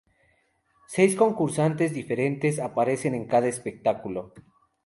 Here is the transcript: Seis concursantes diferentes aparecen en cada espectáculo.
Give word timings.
Seis 0.93 1.13
concursantes 1.19 1.93
diferentes 1.99 2.57
aparecen 2.59 3.13
en 3.13 3.25
cada 3.27 3.47
espectáculo. 3.49 4.33